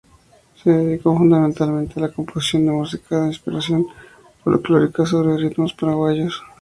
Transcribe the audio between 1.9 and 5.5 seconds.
a la composición de música de inspiración folklórica sobre